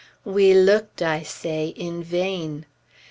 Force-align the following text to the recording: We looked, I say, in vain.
We 0.25 0.55
looked, 0.55 1.03
I 1.03 1.21
say, 1.21 1.67
in 1.77 2.01
vain. 2.01 2.65